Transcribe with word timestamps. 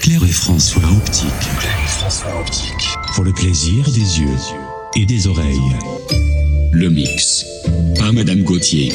Claire 0.00 0.22
et 0.22 0.32
François 0.32 0.82
Optique. 0.92 1.28
Pour 3.14 3.24
le 3.24 3.32
plaisir 3.32 3.84
des 3.90 4.20
yeux 4.20 4.36
et 4.96 5.04
des 5.04 5.26
oreilles. 5.26 5.76
Le 6.72 6.88
mix. 6.88 7.44
Par 7.98 8.12
Madame 8.12 8.42
Gauthier. 8.42 8.92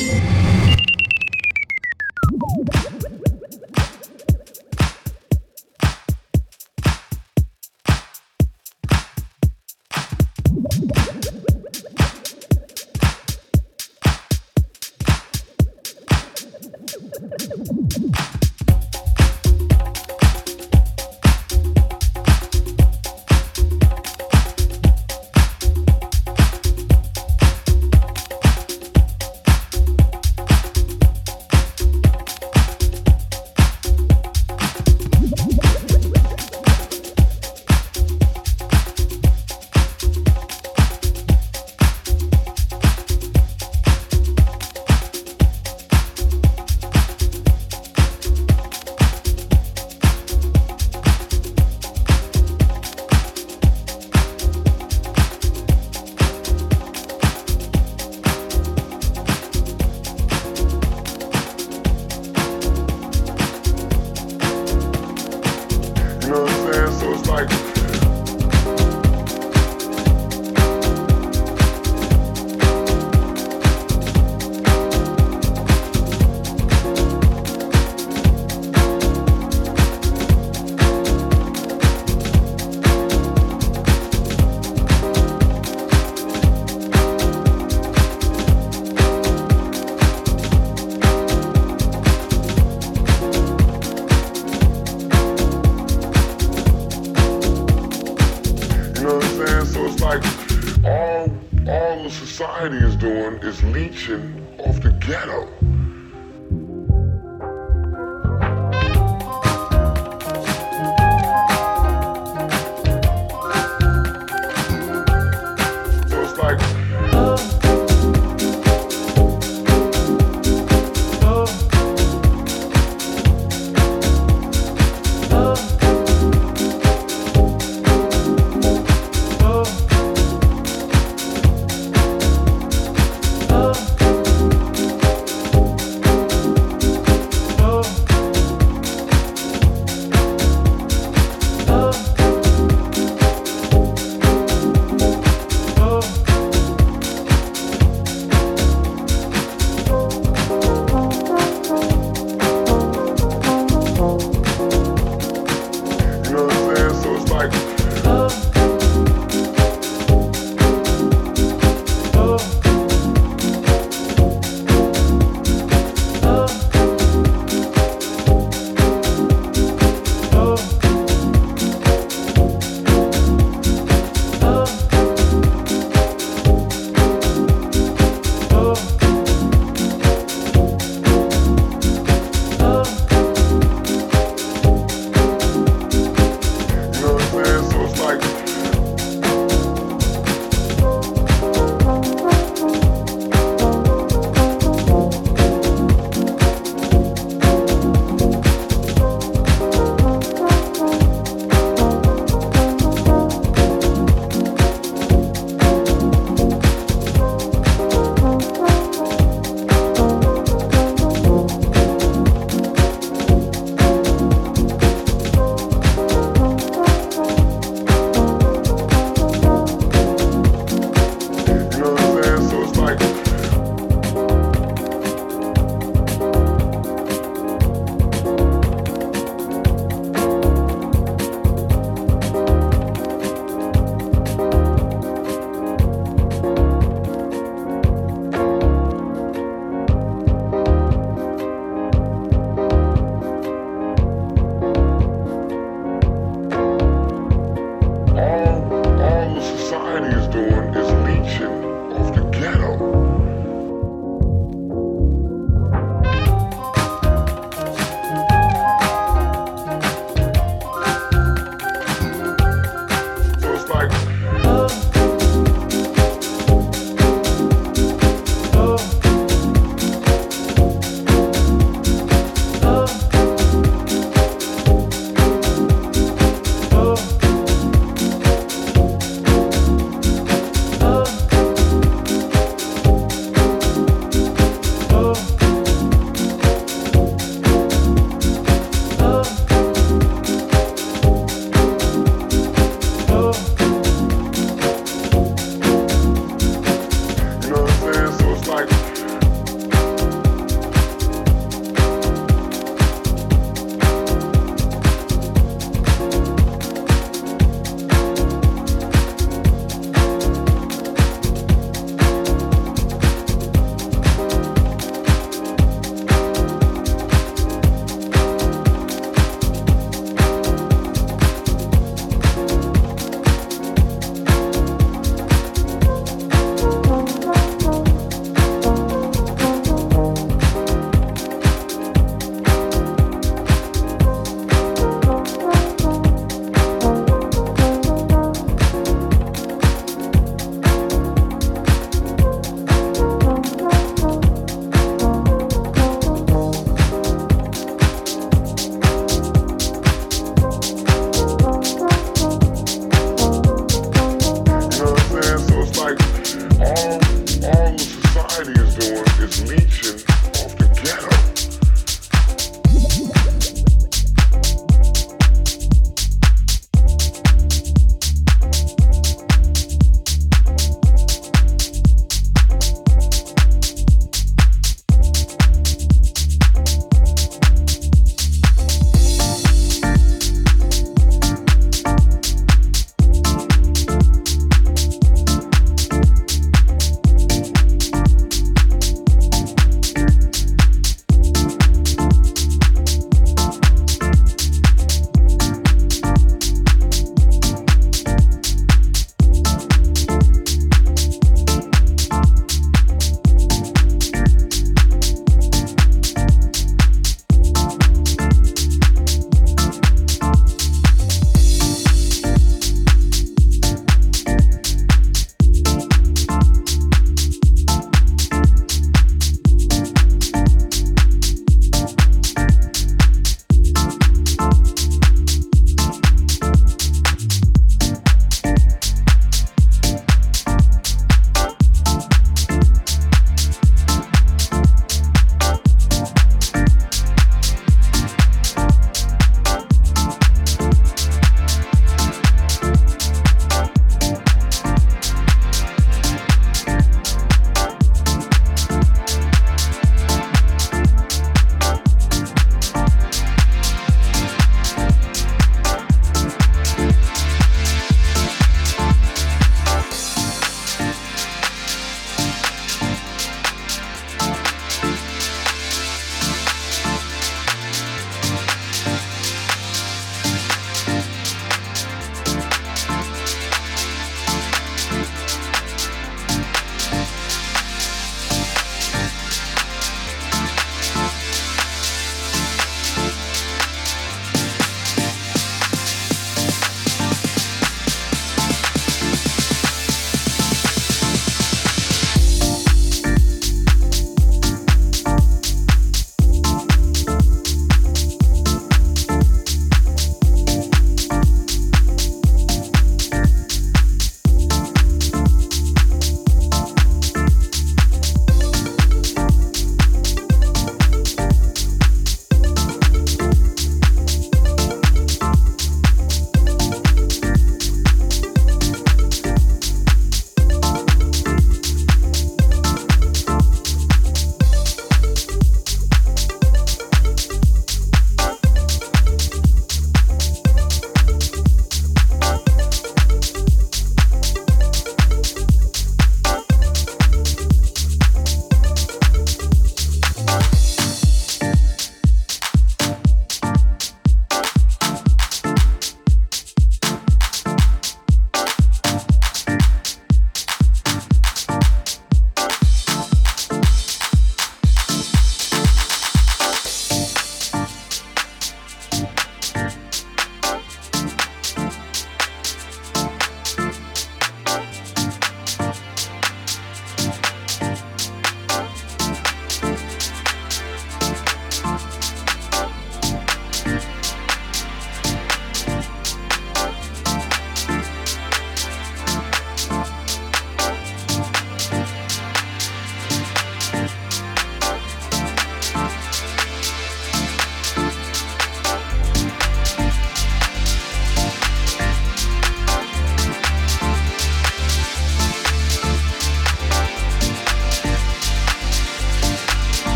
society 358.33 358.59
is 358.61 358.75
doing 358.75 359.03
is 359.19 359.47
leeching 359.47 360.02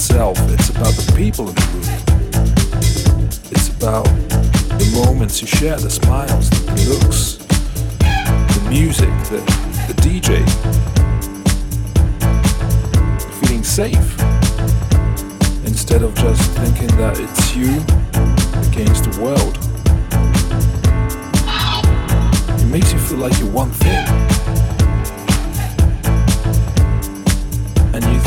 itself, 0.00 0.38
it's 0.48 0.70
about 0.70 0.94
the 0.94 1.12
people 1.14 1.46
in 1.50 1.54
the 1.54 1.66
room. 1.74 3.28
It's 3.50 3.68
about 3.68 4.06
the 4.78 4.90
moments 5.04 5.42
you 5.42 5.46
share, 5.46 5.76
the 5.76 5.90
smiles, 5.90 6.48
the 6.48 6.72
looks, 6.88 7.36
the 8.54 8.66
music, 8.70 9.10
the, 9.28 9.40
the 9.88 9.94
DJ. 10.00 10.40
Feeling 13.40 13.62
safe 13.62 14.18
instead 15.66 16.02
of 16.02 16.14
just 16.14 16.50
thinking 16.52 16.88
that 16.96 17.20
it's 17.20 17.54
you 17.54 17.76
against 18.70 19.04
the 19.04 19.20
world. 19.20 19.58
It 22.58 22.66
makes 22.68 22.90
you 22.94 22.98
feel 22.98 23.18
like 23.18 23.38
you're 23.38 23.50
one 23.50 23.70
thing. 23.70 24.59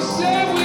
servo 0.00 0.63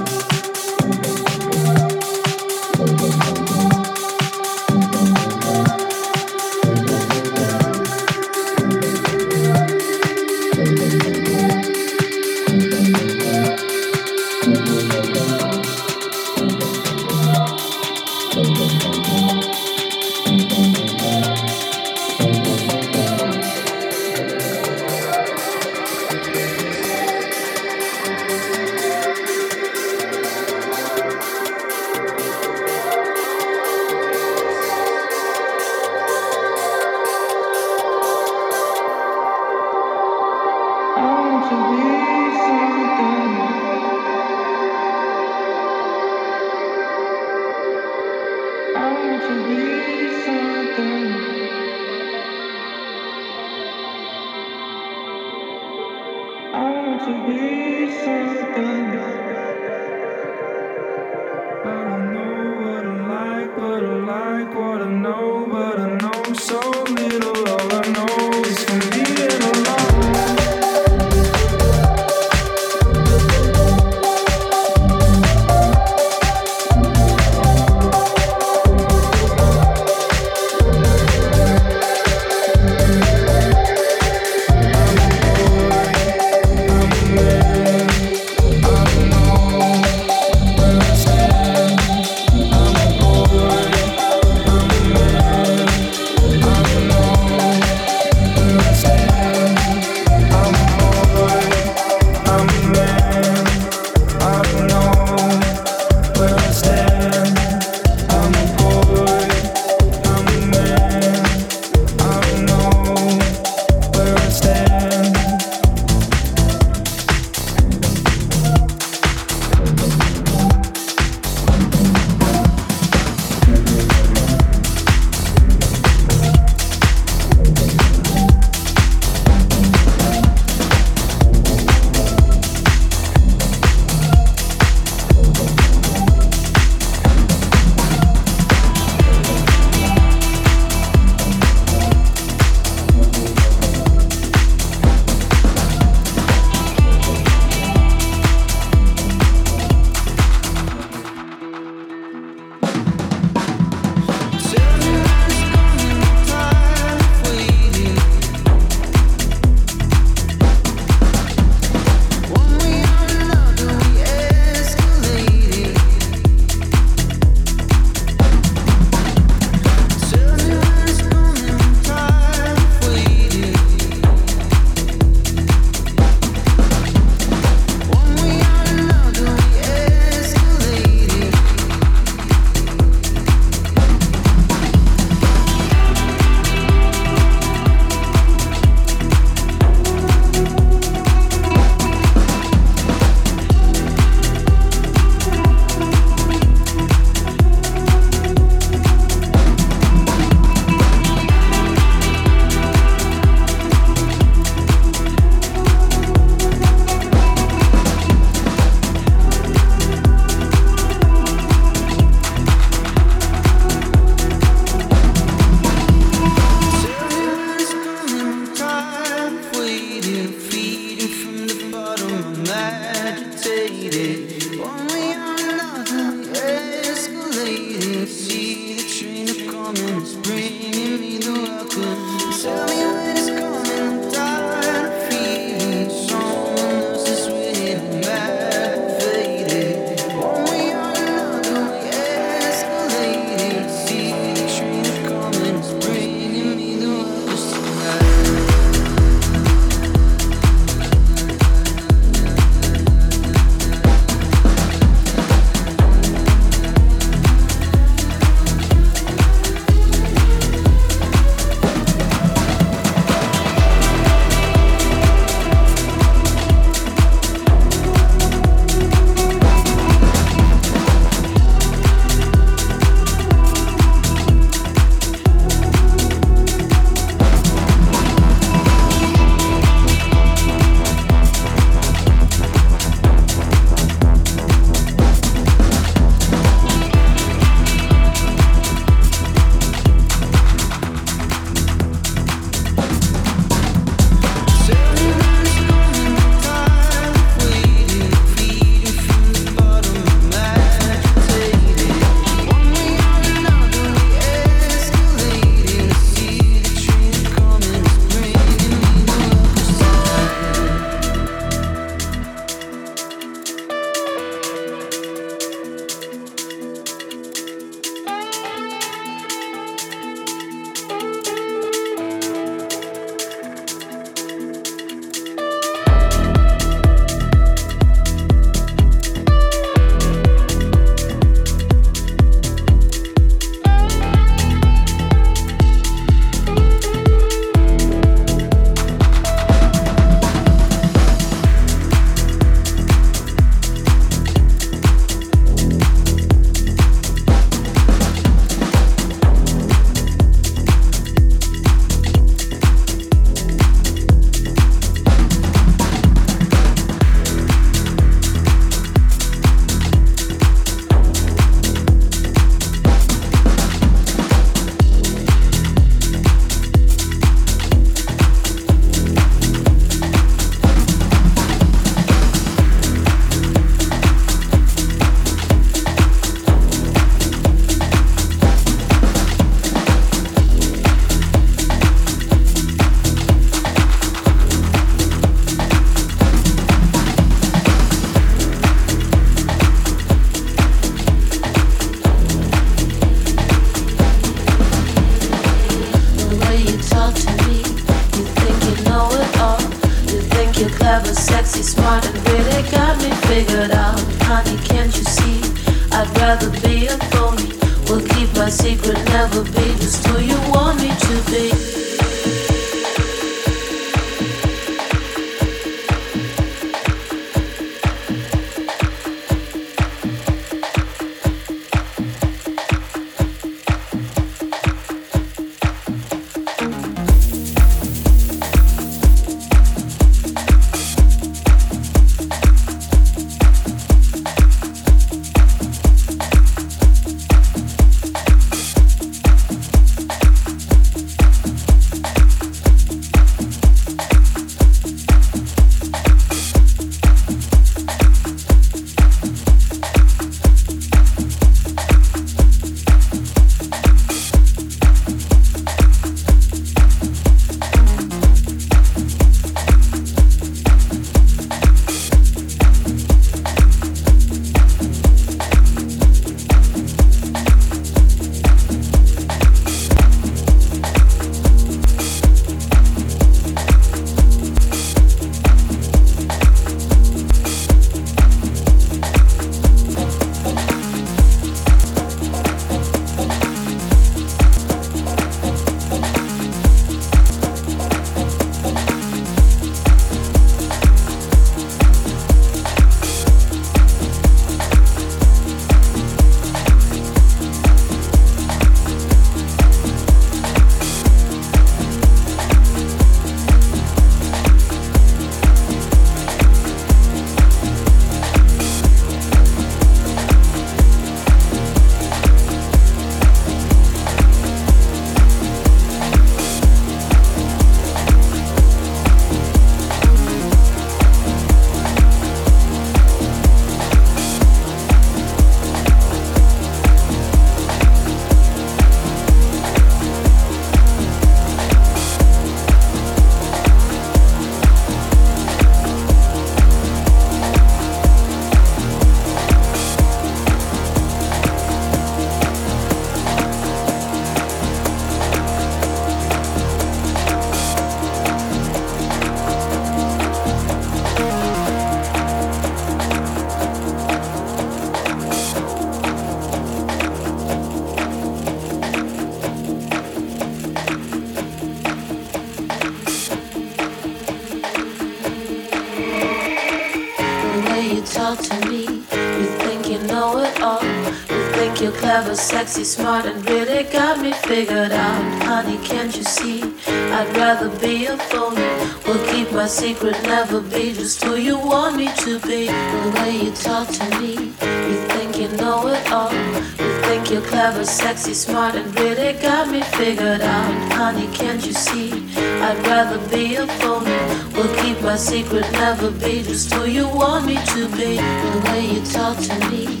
sexy, 572.35 572.83
smart, 572.83 573.25
and 573.25 573.47
really 573.49 573.83
got 573.83 574.19
me 574.19 574.31
figured 574.31 574.91
out. 574.91 575.43
Honey, 575.43 575.77
can't 575.85 576.15
you 576.15 576.23
see? 576.23 576.61
I'd 576.87 577.35
rather 577.35 577.69
be 577.79 578.05
a 578.05 578.17
phony. 578.17 578.61
Will 579.05 579.23
keep 579.31 579.51
my 579.51 579.67
secret, 579.67 580.21
never 580.23 580.61
be 580.61 580.93
just 580.93 581.23
who 581.23 581.35
you 581.35 581.57
want 581.57 581.97
me 581.97 582.09
to 582.17 582.39
be. 582.39 582.67
The 582.67 583.11
way 583.15 583.37
you 583.45 583.51
talk 583.51 583.87
to 583.87 584.19
me, 584.19 584.33
you 584.33 584.97
think 585.09 585.37
you 585.37 585.49
know 585.57 585.87
it 585.87 586.11
all. 586.11 586.31
You 586.31 587.01
think 587.03 587.31
you're 587.31 587.41
clever, 587.41 587.83
sexy, 587.83 588.33
smart, 588.33 588.75
and 588.75 588.97
really 588.99 589.33
got 589.33 589.69
me 589.69 589.81
figured 589.81 590.41
out. 590.41 590.93
Honey, 590.93 591.27
can't 591.33 591.65
you 591.65 591.73
see? 591.73 592.11
I'd 592.37 592.79
rather 592.87 593.19
be 593.29 593.55
a 593.55 593.67
phony. 593.67 594.11
Will 594.55 594.73
keep 594.81 595.01
my 595.01 595.17
secret, 595.17 595.69
never 595.73 596.11
be 596.11 596.43
just 596.43 596.73
who 596.73 596.85
you 596.85 597.07
want 597.07 597.45
me 597.45 597.55
to 597.55 597.87
be. 597.89 598.15
The 598.15 598.61
way 598.65 598.85
you 598.93 599.01
talk 599.05 599.37
to 599.37 599.69
me, 599.69 600.00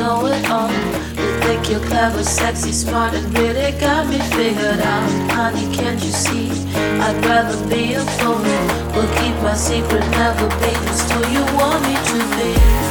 know 0.00 0.24
it 0.26 0.50
all 0.50 0.70
You 1.20 1.28
think 1.44 1.68
you're 1.70 1.86
clever, 1.90 2.24
sexy, 2.24 2.72
smart, 2.72 3.12
and 3.14 3.26
really 3.38 3.72
got 3.78 4.08
me 4.08 4.18
figured 4.36 4.80
out. 4.80 5.06
Honey, 5.36 5.66
can't 5.76 6.02
you 6.02 6.12
see? 6.24 6.48
I'd 7.04 7.18
rather 7.26 7.58
be 7.68 7.94
a 7.94 8.04
fool. 8.16 8.40
Will 8.94 9.10
keep 9.20 9.36
my 9.42 9.54
secret, 9.54 10.04
never 10.22 10.48
be 10.62 10.72
just 10.88 11.12
who 11.12 11.20
you 11.36 11.44
want 11.58 11.80
me 11.86 11.94
to 12.10 12.18
be. 12.36 12.89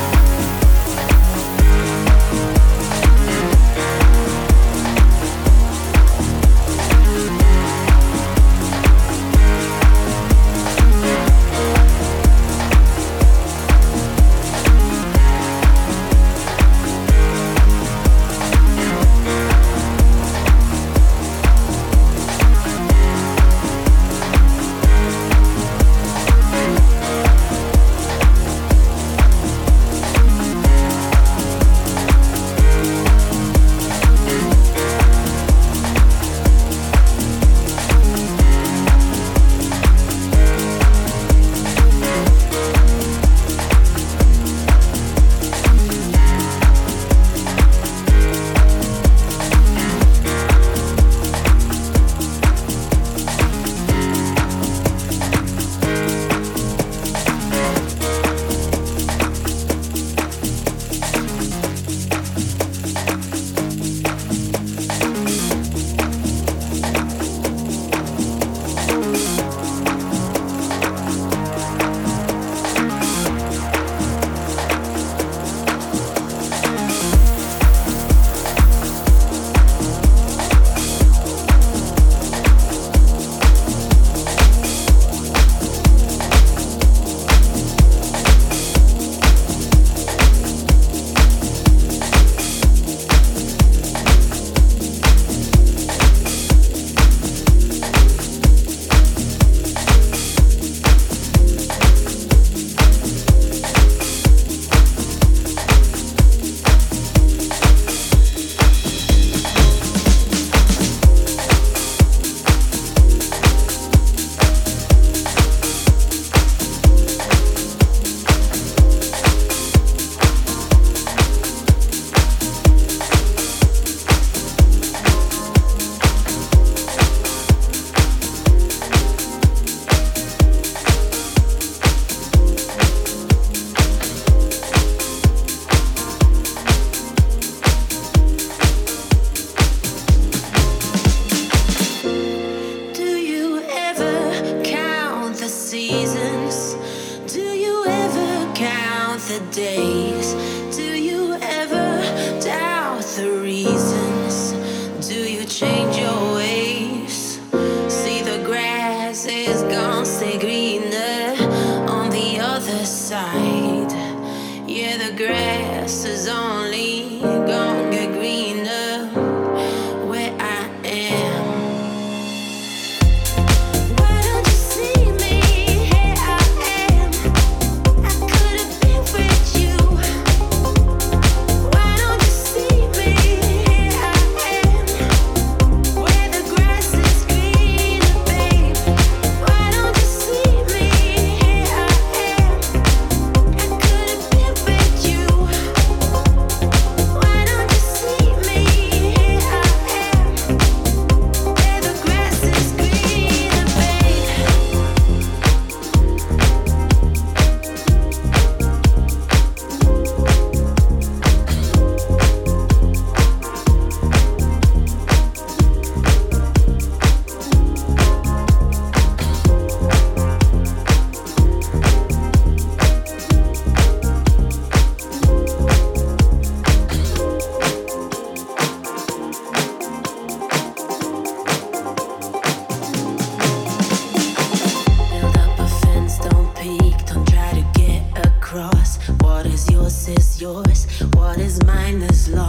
yours, 240.39 240.85
what 241.15 241.37
is 241.37 241.61
mine 241.63 242.01
is 242.01 242.29
lost. 242.29 242.48